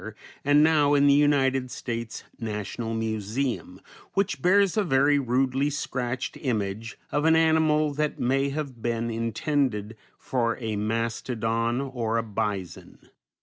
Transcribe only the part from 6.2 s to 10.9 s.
image of an animal that may have been intended for a